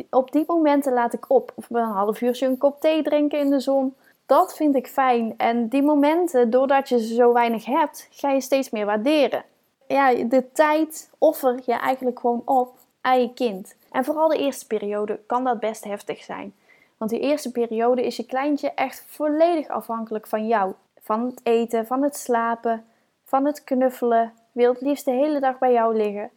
Op 0.09 0.31
die 0.31 0.43
momenten 0.47 0.93
laat 0.93 1.13
ik 1.13 1.29
op. 1.29 1.51
Of 1.55 1.69
een 1.69 1.83
half 1.83 2.21
uurtje 2.21 2.45
een 2.45 2.57
kop 2.57 2.81
thee 2.81 3.03
drinken 3.03 3.39
in 3.39 3.49
de 3.49 3.59
zon. 3.59 3.95
Dat 4.25 4.55
vind 4.55 4.75
ik 4.75 4.87
fijn. 4.87 5.33
En 5.37 5.67
die 5.67 5.83
momenten, 5.83 6.49
doordat 6.49 6.89
je 6.89 6.99
ze 6.99 7.13
zo 7.13 7.33
weinig 7.33 7.65
hebt, 7.65 8.07
ga 8.11 8.31
je 8.31 8.41
steeds 8.41 8.69
meer 8.69 8.85
waarderen. 8.85 9.43
Ja, 9.87 10.13
de 10.13 10.51
tijd 10.51 11.09
offer 11.17 11.59
je 11.65 11.73
eigenlijk 11.73 12.19
gewoon 12.19 12.41
op 12.45 12.77
aan 13.01 13.21
je 13.21 13.33
kind. 13.33 13.75
En 13.91 14.05
vooral 14.05 14.27
de 14.27 14.38
eerste 14.38 14.67
periode 14.67 15.19
kan 15.25 15.43
dat 15.43 15.60
best 15.60 15.84
heftig 15.84 16.24
zijn. 16.24 16.53
Want 16.98 17.12
die 17.12 17.19
eerste 17.19 17.51
periode 17.51 18.05
is 18.05 18.15
je 18.15 18.25
kleintje 18.25 18.72
echt 18.72 19.03
volledig 19.08 19.67
afhankelijk 19.67 20.27
van 20.27 20.48
jou. 20.48 20.74
Van 21.01 21.25
het 21.25 21.39
eten, 21.43 21.88
van 21.88 22.03
het 22.03 22.17
slapen, 22.17 22.86
van 23.24 23.46
het 23.46 23.63
knuffelen. 23.63 24.34
Wil 24.51 24.72
het 24.72 24.81
liefst 24.81 25.05
de 25.05 25.12
hele 25.12 25.39
dag 25.39 25.58
bij 25.58 25.72
jou 25.72 25.96
liggen. 25.96 26.29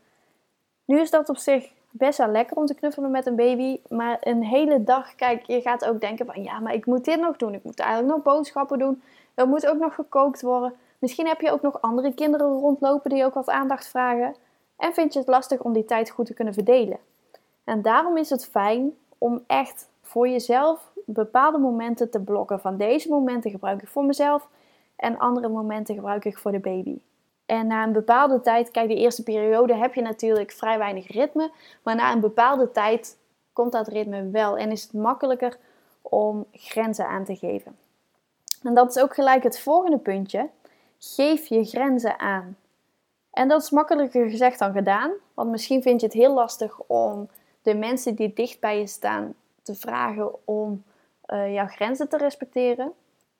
Nu 0.85 1.01
is 1.01 1.11
dat 1.11 1.29
op 1.29 1.37
zich 1.37 1.73
best 1.91 2.19
wel 2.19 2.29
lekker 2.29 2.57
om 2.57 2.67
te 2.67 2.75
knuffelen 2.75 3.11
met 3.11 3.27
een 3.27 3.37
baby. 3.37 3.81
Maar 3.89 4.17
een 4.21 4.45
hele 4.45 4.85
dag, 4.85 5.15
kijk, 5.15 5.47
je 5.47 5.61
gaat 5.61 5.85
ook 5.85 6.01
denken 6.01 6.27
van 6.27 6.43
ja, 6.43 6.59
maar 6.61 6.75
ik 6.75 6.87
moet 6.87 7.05
dit 7.05 7.21
nog 7.21 7.37
doen. 7.37 7.55
Ik 7.55 7.65
moet 7.65 7.79
eigenlijk 7.79 8.15
nog 8.15 8.23
boodschappen 8.23 8.79
doen. 8.79 9.03
Er 9.35 9.49
moet 9.49 9.67
ook 9.67 9.79
nog 9.79 9.95
gekookt 9.95 10.43
worden. 10.43 10.75
Misschien 10.99 11.27
heb 11.27 11.41
je 11.41 11.53
ook 11.53 11.63
nog 11.63 11.81
andere 11.81 12.15
kinderen 12.15 12.47
rondlopen 12.47 13.11
die 13.11 13.25
ook 13.25 13.35
wat 13.35 13.49
aandacht 13.49 13.89
vragen. 13.89 14.35
En 14.77 14.95
vind 14.95 15.13
je 15.13 15.19
het 15.19 15.29
lastig 15.29 15.61
om 15.61 15.73
die 15.73 15.85
tijd 15.85 16.11
goed 16.11 16.27
te 16.27 16.35
kunnen 16.35 16.55
verdelen. 16.55 16.99
En 17.65 17.83
daarom 17.83 18.17
is 18.17 18.31
het 18.31 18.47
fijn 18.47 18.95
om 19.19 19.45
echt 19.47 19.89
voor 20.03 20.29
jezelf 20.29 20.93
bepaalde 21.07 21.59
momenten 21.59 22.11
te 22.11 22.21
blokken. 22.21 22.61
Van 22.61 22.77
deze 22.77 23.09
momenten 23.09 23.51
gebruik 23.51 23.83
ik 23.83 23.89
voor 23.89 24.05
mezelf 24.05 24.49
en 24.97 25.19
andere 25.19 25.49
momenten 25.49 25.95
gebruik 25.95 26.25
ik 26.25 26.39
voor 26.39 26.53
de 26.53 26.59
baby. 26.59 26.99
En 27.47 27.67
na 27.67 27.83
een 27.83 27.93
bepaalde 27.93 28.41
tijd, 28.41 28.71
kijk, 28.71 28.89
de 28.89 28.95
eerste 28.95 29.23
periode 29.23 29.75
heb 29.75 29.95
je 29.95 30.03
natuurlijk 30.03 30.53
vrij 30.53 30.79
weinig 30.79 31.13
ritme. 31.13 31.51
Maar 31.83 31.95
na 31.95 32.13
een 32.13 32.21
bepaalde 32.21 32.71
tijd 32.71 33.19
komt 33.53 33.73
dat 33.73 33.89
ritme 33.89 34.31
wel 34.31 34.57
en 34.57 34.71
is 34.71 34.83
het 34.83 34.93
makkelijker 34.93 35.59
om 36.03 36.47
grenzen 36.53 37.07
aan 37.07 37.25
te 37.25 37.37
geven. 37.37 37.77
En 38.63 38.75
dat 38.75 38.97
is 38.97 39.03
ook 39.03 39.15
gelijk 39.15 39.43
het 39.43 39.61
volgende 39.61 39.99
puntje. 39.99 40.49
Geef 40.99 41.47
je 41.47 41.65
grenzen 41.65 42.19
aan. 42.19 42.57
En 43.31 43.49
dat 43.49 43.63
is 43.63 43.71
makkelijker 43.71 44.31
gezegd 44.31 44.59
dan 44.59 44.73
gedaan. 44.73 45.11
Want 45.35 45.51
misschien 45.51 45.83
vind 45.83 46.01
je 46.01 46.07
het 46.07 46.17
heel 46.17 46.35
lastig 46.35 46.79
om 46.87 47.29
de 47.63 47.75
mensen 47.75 48.15
die 48.15 48.33
dicht 48.33 48.61
bij 48.61 48.79
je 48.79 48.87
staan 48.87 49.35
te 49.63 49.75
vragen 49.75 50.31
om 50.45 50.83
uh, 51.27 51.55
jouw 51.55 51.67
grenzen 51.67 52.09
te 52.09 52.17
respecteren. 52.17 52.93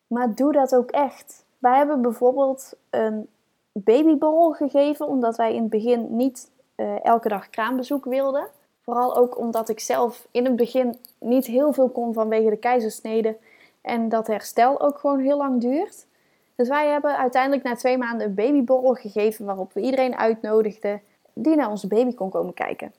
Maar 0.07 0.35
doe 0.35 0.53
dat 0.53 0.75
ook 0.75 0.91
echt. 0.91 1.45
Wij 1.59 1.77
hebben 1.77 2.03
bijvoorbeeld 2.03 2.73
een 2.91 3.29
babyborrel 3.73 4.53
gegeven, 4.53 5.07
omdat 5.07 5.37
wij 5.37 5.55
in 5.55 5.61
het 5.61 5.71
begin 5.71 6.17
niet 6.17 6.51
uh, 6.77 7.05
elke 7.05 7.29
dag 7.29 7.51
kraambezoek 7.51 8.05
wilden. 8.05 8.47
Vooral 8.83 9.17
ook 9.17 9.39
omdat 9.39 9.69
ik 9.69 9.81
zelf 9.81 10.27
in 10.31 10.45
het 10.45 10.57
begin 10.57 10.99
niet 11.19 11.47
heel 11.47 11.73
veel 11.73 11.89
kon 11.89 12.13
vanwege 12.13 12.51
de 12.51 12.57
keizersnede 12.57 13.37
en 13.81 14.09
dat 14.09 14.27
herstel 14.27 14.81
ook 14.81 14.99
gewoon 14.99 15.21
heel 15.21 15.37
lang 15.37 15.61
duurt. 15.61 16.07
Dus 16.55 16.69
wij 16.69 16.89
hebben 16.89 17.17
uiteindelijk 17.17 17.63
na 17.63 17.75
twee 17.75 17.99
maanden 17.99 18.27
een 18.27 18.35
babyborrel 18.35 18.95
gegeven 18.95 19.45
waarop 19.45 19.73
we 19.73 19.81
iedereen 19.81 20.17
uitnodigden 20.17 21.01
die 21.33 21.57
naar 21.57 21.71
onze 21.71 21.87
baby 21.87 22.15
kon 22.15 22.31
komen 22.31 22.55
kijken. 22.55 22.93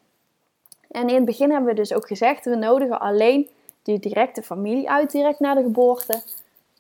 En 0.94 1.08
in 1.08 1.16
het 1.16 1.26
begin 1.26 1.52
hebben 1.52 1.70
we 1.70 1.76
dus 1.76 1.94
ook 1.94 2.08
gezegd, 2.08 2.46
we 2.46 2.56
nodigen 2.56 3.00
alleen 3.00 3.50
die 3.82 4.00
directe 4.00 4.42
familie 4.42 4.90
uit 4.90 5.12
direct 5.12 5.40
na 5.40 5.54
de 5.54 5.62
geboorte. 5.62 6.22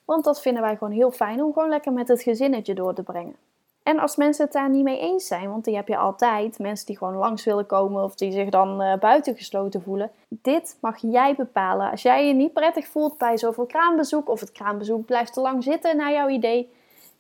Want 0.05 0.24
dat 0.24 0.41
vinden 0.41 0.62
wij 0.62 0.77
gewoon 0.77 0.93
heel 0.93 1.12
fijn 1.12 1.43
om 1.43 1.53
gewoon 1.53 1.70
lekker 1.70 1.93
met 1.93 2.08
het 2.08 2.22
gezinnetje 2.22 2.74
door 2.74 2.93
te 2.93 3.03
brengen. 3.03 3.36
En 3.84 4.00
als 4.00 4.15
mensen 4.15 4.43
het 4.43 4.53
daar 4.53 4.70
niet 4.70 4.84
mee 4.84 5.00
eens 5.00 5.27
zijn, 5.27 5.50
want 5.50 5.65
die 5.65 5.75
heb 5.75 5.88
je 5.88 5.98
altijd, 5.98 6.60
mensen 6.60 6.86
die 6.86 6.98
gewoon 6.98 7.15
langs 7.15 7.43
willen 7.43 7.65
komen 7.65 8.03
of 8.03 8.15
die 8.15 8.32
zich 8.32 8.50
dan 8.50 8.82
uh, 8.82 8.96
buitengesloten 8.96 9.82
voelen. 9.82 10.12
Dit 10.27 10.77
mag 10.82 10.98
jij 11.01 11.36
bepalen. 11.36 11.91
Als 11.91 12.01
jij 12.01 12.27
je 12.27 12.34
niet 12.34 12.53
prettig 12.53 12.88
voelt 12.88 13.17
bij 13.17 13.38
zoveel 13.38 13.65
kraambezoek 13.65 14.29
of 14.29 14.39
het 14.39 14.51
kraambezoek 14.51 15.05
blijft 15.05 15.34
te 15.34 15.41
lang 15.41 15.63
zitten 15.63 15.98
naar 15.98 16.12
jouw 16.12 16.29
idee, 16.29 16.72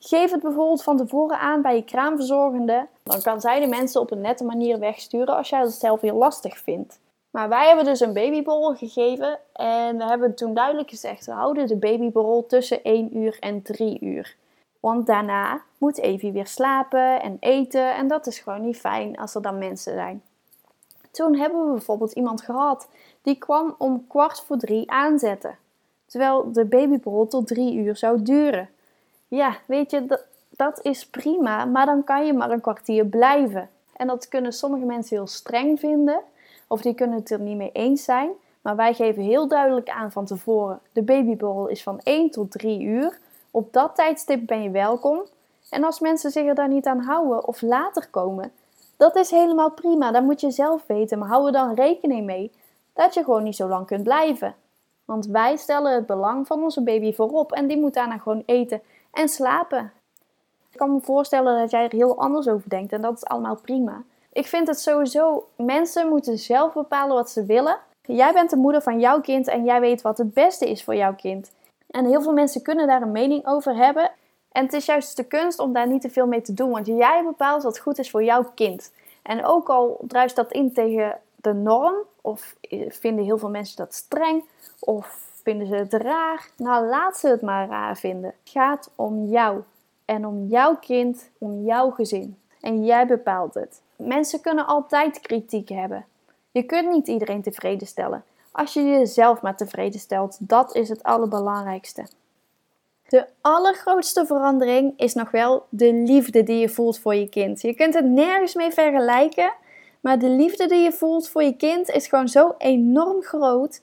geef 0.05 0.31
het 0.31 0.41
bijvoorbeeld 0.41 0.83
van 0.83 0.97
tevoren 0.97 1.39
aan 1.39 1.61
bij 1.61 1.75
je 1.75 1.83
kraamverzorgende. 1.83 2.87
Dan 3.03 3.21
kan 3.21 3.41
zij 3.41 3.59
de 3.59 3.67
mensen 3.67 4.01
op 4.01 4.11
een 4.11 4.21
nette 4.21 4.43
manier 4.43 4.79
wegsturen 4.79 5.35
als 5.35 5.49
jij 5.49 5.59
het 5.59 5.71
zelf 5.71 6.01
heel 6.01 6.17
lastig 6.17 6.57
vindt. 6.57 6.99
Maar 7.31 7.49
wij 7.49 7.67
hebben 7.67 7.85
dus 7.85 7.99
een 7.99 8.13
babyborrel 8.13 8.75
gegeven 8.75 9.39
en 9.53 9.97
we 9.97 10.03
hebben 10.03 10.35
toen 10.35 10.53
duidelijk 10.53 10.89
gezegd: 10.89 11.25
we 11.25 11.31
houden 11.31 11.67
de 11.67 11.75
babyborrel 11.75 12.45
tussen 12.45 12.83
1 12.83 13.17
uur 13.17 13.37
en 13.39 13.61
3 13.61 13.97
uur. 14.01 14.35
Want 14.79 15.07
daarna 15.07 15.61
moet 15.77 15.97
Evie 15.97 16.31
weer 16.31 16.47
slapen 16.47 17.21
en 17.21 17.37
eten 17.39 17.95
en 17.95 18.07
dat 18.07 18.27
is 18.27 18.39
gewoon 18.39 18.61
niet 18.61 18.79
fijn 18.79 19.17
als 19.17 19.35
er 19.35 19.41
dan 19.41 19.57
mensen 19.57 19.93
zijn. 19.93 20.23
Toen 21.11 21.35
hebben 21.35 21.65
we 21.65 21.71
bijvoorbeeld 21.71 22.11
iemand 22.11 22.41
gehad 22.41 22.87
die 23.21 23.37
kwam 23.37 23.75
om 23.77 24.07
kwart 24.07 24.41
voor 24.41 24.57
drie 24.57 24.91
aanzetten. 24.91 25.57
Terwijl 26.05 26.51
de 26.51 26.65
babyborrel 26.65 27.27
tot 27.27 27.47
drie 27.47 27.75
uur 27.75 27.95
zou 27.95 28.21
duren. 28.21 28.69
Ja, 29.33 29.55
weet 29.65 29.91
je, 29.91 30.19
dat, 30.49 30.79
is 30.81 31.07
prima, 31.07 31.65
maar 31.65 31.85
dan 31.85 32.03
kan 32.03 32.25
je 32.25 32.33
maar 32.33 32.51
een 32.51 32.61
kwartier 32.61 33.05
blijven. 33.05 33.69
En 33.95 34.07
dat 34.07 34.27
kunnen 34.27 34.53
sommige 34.53 34.85
mensen 34.85 35.15
heel 35.15 35.27
streng 35.27 35.79
vinden, 35.79 36.19
of 36.67 36.81
die 36.81 36.93
kunnen 36.93 37.17
het 37.17 37.31
er 37.31 37.39
niet 37.39 37.57
mee 37.57 37.71
eens 37.71 38.03
zijn. 38.03 38.31
Maar 38.61 38.75
wij 38.75 38.93
geven 38.93 39.23
heel 39.23 39.47
duidelijk 39.47 39.89
aan 39.89 40.11
van 40.11 40.25
tevoren: 40.25 40.79
de 40.91 41.01
babyborrel 41.01 41.67
is 41.67 41.83
van 41.83 41.99
1 42.03 42.29
tot 42.29 42.51
3 42.51 42.81
uur. 42.81 43.19
Op 43.51 43.73
dat 43.73 43.95
tijdstip 43.95 44.47
ben 44.47 44.63
je 44.63 44.69
welkom. 44.69 45.21
En 45.69 45.83
als 45.83 45.99
mensen 45.99 46.31
zich 46.31 46.45
er 46.45 46.55
daar 46.55 46.69
niet 46.69 46.85
aan 46.85 46.99
houden 46.99 47.47
of 47.47 47.61
later 47.61 48.07
komen, 48.09 48.51
dat 48.97 49.15
is 49.15 49.31
helemaal 49.31 49.71
prima. 49.71 50.11
Dat 50.11 50.23
moet 50.23 50.41
je 50.41 50.51
zelf 50.51 50.83
weten. 50.87 51.19
Maar 51.19 51.27
hou 51.27 51.45
er 51.45 51.51
dan 51.51 51.73
rekening 51.73 52.25
mee 52.25 52.51
dat 52.93 53.13
je 53.13 53.23
gewoon 53.23 53.43
niet 53.43 53.55
zo 53.55 53.67
lang 53.67 53.85
kunt 53.85 54.03
blijven. 54.03 54.55
Want 55.05 55.25
wij 55.25 55.57
stellen 55.57 55.93
het 55.93 56.05
belang 56.05 56.47
van 56.47 56.63
onze 56.63 56.83
baby 56.83 57.13
voorop 57.13 57.51
en 57.51 57.67
die 57.67 57.79
moet 57.79 57.93
daarna 57.93 58.17
gewoon 58.17 58.43
eten 58.45 58.81
en 59.13 59.29
slapen. 59.29 59.91
Ik 60.71 60.77
kan 60.77 60.93
me 60.93 61.01
voorstellen 61.01 61.59
dat 61.59 61.71
jij 61.71 61.83
er 61.83 61.91
heel 61.91 62.17
anders 62.17 62.47
over 62.47 62.69
denkt 62.69 62.91
en 62.91 63.01
dat 63.01 63.15
is 63.15 63.25
allemaal 63.25 63.55
prima. 63.55 64.03
Ik 64.31 64.47
vind 64.47 64.67
het 64.67 64.79
sowieso, 64.79 65.47
mensen 65.55 66.07
moeten 66.07 66.37
zelf 66.37 66.73
bepalen 66.73 67.15
wat 67.15 67.29
ze 67.29 67.45
willen. 67.45 67.77
Jij 68.01 68.33
bent 68.33 68.49
de 68.49 68.55
moeder 68.55 68.81
van 68.81 68.99
jouw 68.99 69.21
kind 69.21 69.47
en 69.47 69.63
jij 69.63 69.79
weet 69.79 70.01
wat 70.01 70.17
het 70.17 70.33
beste 70.33 70.69
is 70.69 70.83
voor 70.83 70.95
jouw 70.95 71.15
kind. 71.15 71.51
En 71.87 72.05
heel 72.05 72.21
veel 72.21 72.33
mensen 72.33 72.61
kunnen 72.61 72.87
daar 72.87 73.01
een 73.01 73.11
mening 73.11 73.45
over 73.45 73.75
hebben. 73.75 74.11
En 74.51 74.63
het 74.63 74.73
is 74.73 74.85
juist 74.85 75.17
de 75.17 75.23
kunst 75.23 75.59
om 75.59 75.73
daar 75.73 75.87
niet 75.87 76.01
te 76.01 76.09
veel 76.09 76.27
mee 76.27 76.41
te 76.41 76.53
doen, 76.53 76.69
want 76.69 76.87
jij 76.87 77.23
bepaalt 77.23 77.63
wat 77.63 77.79
goed 77.79 77.97
is 77.97 78.09
voor 78.09 78.23
jouw 78.23 78.51
kind. 78.55 78.91
En 79.23 79.45
ook 79.45 79.69
al 79.69 79.99
druist 80.07 80.35
dat 80.35 80.51
in 80.51 80.73
tegen 80.73 81.19
de 81.35 81.53
norm, 81.53 81.95
of 82.21 82.55
vinden 82.87 83.25
heel 83.25 83.37
veel 83.37 83.49
mensen 83.49 83.77
dat 83.77 83.93
streng, 83.93 84.43
of 84.79 85.31
vinden 85.43 85.67
ze 85.67 85.75
het 85.75 85.93
raar, 85.93 86.49
nou 86.57 86.85
laat 86.85 87.17
ze 87.17 87.27
het 87.27 87.41
maar 87.41 87.67
raar 87.67 87.97
vinden. 87.97 88.33
Het 88.43 88.51
gaat 88.53 88.89
om 88.95 89.25
jou 89.25 89.61
en 90.05 90.25
om 90.25 90.47
jouw 90.47 90.75
kind, 90.75 91.29
om 91.37 91.65
jouw 91.65 91.89
gezin. 91.89 92.37
En 92.61 92.85
jij 92.85 93.07
bepaalt 93.07 93.53
het. 93.53 93.81
Mensen 93.95 94.41
kunnen 94.41 94.65
altijd 94.67 95.19
kritiek 95.19 95.69
hebben. 95.69 96.05
Je 96.51 96.63
kunt 96.63 96.89
niet 96.89 97.07
iedereen 97.07 97.41
tevreden 97.41 97.87
stellen. 97.87 98.23
Als 98.51 98.73
je 98.73 98.83
jezelf 98.83 99.41
maar 99.41 99.55
tevreden 99.55 99.99
stelt, 99.99 100.37
dat 100.39 100.75
is 100.75 100.89
het 100.89 101.03
allerbelangrijkste. 101.03 102.05
De 103.07 103.25
allergrootste 103.41 104.25
verandering 104.25 104.93
is 104.97 105.13
nog 105.13 105.31
wel 105.31 105.65
de 105.69 105.93
liefde 105.93 106.43
die 106.43 106.59
je 106.59 106.69
voelt 106.69 106.99
voor 106.99 107.15
je 107.15 107.29
kind. 107.29 107.61
Je 107.61 107.73
kunt 107.73 107.93
het 107.93 108.05
nergens 108.05 108.53
mee 108.53 108.71
vergelijken, 108.71 109.53
maar 109.99 110.19
de 110.19 110.29
liefde 110.29 110.67
die 110.67 110.83
je 110.83 110.91
voelt 110.91 111.29
voor 111.29 111.43
je 111.43 111.55
kind 111.55 111.89
is 111.89 112.07
gewoon 112.07 112.27
zo 112.27 112.55
enorm 112.57 113.21
groot. 113.21 113.81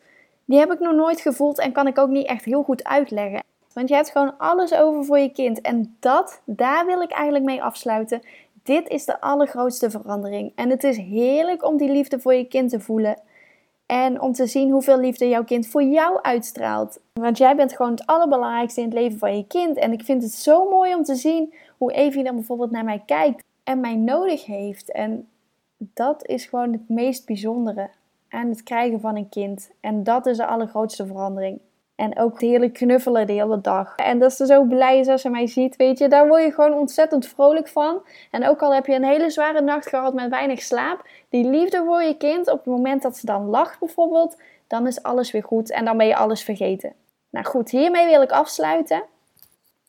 Die 0.50 0.58
heb 0.58 0.72
ik 0.72 0.80
nog 0.80 0.94
nooit 0.94 1.20
gevoeld 1.20 1.58
en 1.58 1.72
kan 1.72 1.86
ik 1.86 1.98
ook 1.98 2.08
niet 2.08 2.26
echt 2.26 2.44
heel 2.44 2.62
goed 2.62 2.84
uitleggen. 2.84 3.42
Want 3.72 3.88
je 3.88 3.94
hebt 3.94 4.10
gewoon 4.10 4.38
alles 4.38 4.74
over 4.74 5.04
voor 5.04 5.18
je 5.18 5.32
kind. 5.32 5.60
En 5.60 5.96
dat, 6.00 6.42
daar 6.44 6.86
wil 6.86 7.00
ik 7.00 7.10
eigenlijk 7.10 7.44
mee 7.44 7.62
afsluiten. 7.62 8.20
Dit 8.62 8.88
is 8.88 9.04
de 9.04 9.20
allergrootste 9.20 9.90
verandering. 9.90 10.52
En 10.54 10.70
het 10.70 10.84
is 10.84 10.96
heerlijk 10.96 11.64
om 11.64 11.76
die 11.76 11.90
liefde 11.90 12.20
voor 12.20 12.34
je 12.34 12.44
kind 12.44 12.70
te 12.70 12.80
voelen. 12.80 13.20
En 13.86 14.20
om 14.20 14.32
te 14.32 14.46
zien 14.46 14.70
hoeveel 14.70 14.98
liefde 14.98 15.28
jouw 15.28 15.44
kind 15.44 15.66
voor 15.66 15.82
jou 15.82 16.22
uitstraalt. 16.22 17.00
Want 17.12 17.38
jij 17.38 17.56
bent 17.56 17.76
gewoon 17.76 17.92
het 17.92 18.06
allerbelangrijkste 18.06 18.80
in 18.80 18.86
het 18.86 18.98
leven 18.98 19.18
van 19.18 19.36
je 19.36 19.46
kind. 19.46 19.76
En 19.76 19.92
ik 19.92 20.04
vind 20.04 20.22
het 20.22 20.32
zo 20.32 20.70
mooi 20.70 20.94
om 20.94 21.02
te 21.02 21.14
zien 21.14 21.54
hoe 21.78 21.92
Evie 21.92 22.24
dan 22.24 22.34
bijvoorbeeld 22.34 22.70
naar 22.70 22.84
mij 22.84 23.02
kijkt. 23.06 23.44
en 23.64 23.80
mij 23.80 23.96
nodig 23.96 24.46
heeft. 24.46 24.92
En 24.92 25.28
dat 25.76 26.26
is 26.26 26.44
gewoon 26.44 26.72
het 26.72 26.88
meest 26.88 27.26
bijzondere 27.26 27.90
aan 28.30 28.48
het 28.48 28.62
krijgen 28.62 29.00
van 29.00 29.16
een 29.16 29.28
kind. 29.28 29.70
En 29.80 30.04
dat 30.04 30.26
is 30.26 30.36
de 30.36 30.46
allergrootste 30.46 31.06
verandering. 31.06 31.60
En 31.94 32.18
ook 32.18 32.40
heerlijk 32.40 32.72
knuffelen 32.72 33.26
de 33.26 33.32
hele 33.32 33.60
dag. 33.60 33.96
En 33.96 34.18
dat 34.18 34.32
ze 34.32 34.46
zo 34.46 34.64
blij 34.64 34.98
is 34.98 35.08
als 35.08 35.20
ze 35.20 35.28
mij 35.28 35.46
ziet, 35.46 35.76
weet 35.76 35.98
je. 35.98 36.08
Daar 36.08 36.28
word 36.28 36.42
je 36.42 36.52
gewoon 36.52 36.72
ontzettend 36.72 37.26
vrolijk 37.26 37.68
van. 37.68 38.02
En 38.30 38.48
ook 38.48 38.62
al 38.62 38.74
heb 38.74 38.86
je 38.86 38.94
een 38.94 39.04
hele 39.04 39.30
zware 39.30 39.60
nacht 39.60 39.88
gehad 39.88 40.14
met 40.14 40.30
weinig 40.30 40.62
slaap. 40.62 41.08
Die 41.28 41.44
liefde 41.44 41.82
voor 41.84 42.02
je 42.02 42.16
kind, 42.16 42.50
op 42.50 42.56
het 42.56 42.66
moment 42.66 43.02
dat 43.02 43.16
ze 43.16 43.26
dan 43.26 43.46
lacht 43.46 43.78
bijvoorbeeld. 43.78 44.36
Dan 44.66 44.86
is 44.86 45.02
alles 45.02 45.30
weer 45.30 45.44
goed 45.44 45.70
en 45.70 45.84
dan 45.84 45.96
ben 45.96 46.06
je 46.06 46.16
alles 46.16 46.42
vergeten. 46.42 46.92
Nou 47.30 47.46
goed, 47.46 47.70
hiermee 47.70 48.06
wil 48.06 48.22
ik 48.22 48.30
afsluiten. 48.30 49.02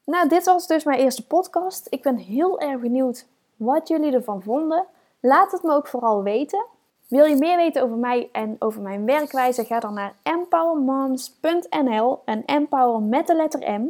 Nou, 0.05 0.27
dit 0.27 0.45
was 0.45 0.67
dus 0.67 0.83
mijn 0.83 0.99
eerste 0.99 1.27
podcast. 1.27 1.87
Ik 1.89 2.01
ben 2.01 2.17
heel 2.17 2.59
erg 2.59 2.79
benieuwd 2.79 3.27
wat 3.55 3.87
jullie 3.87 4.13
ervan 4.13 4.41
vonden. 4.41 4.85
Laat 5.19 5.51
het 5.51 5.63
me 5.63 5.71
ook 5.73 5.87
vooral 5.87 6.23
weten. 6.23 6.65
Wil 7.11 7.25
je 7.25 7.35
meer 7.35 7.57
weten 7.57 7.83
over 7.83 7.97
mij 7.97 8.29
en 8.31 8.55
over 8.59 8.81
mijn 8.81 9.05
werkwijze? 9.05 9.65
Ga 9.65 9.79
dan 9.79 9.93
naar 9.93 10.15
empowermoms.nl 10.23 12.21
en 12.25 12.45
empower 12.45 13.01
met 13.01 13.27
de 13.27 13.35
letter 13.35 13.79
M. 13.81 13.89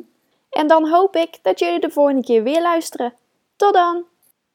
En 0.50 0.68
dan 0.68 0.90
hoop 0.90 1.16
ik 1.16 1.40
dat 1.42 1.60
jullie 1.60 1.80
de 1.80 1.90
volgende 1.90 2.24
keer 2.24 2.44
weer 2.44 2.62
luisteren. 2.62 3.14
Tot 3.56 3.74
dan! 3.74 4.06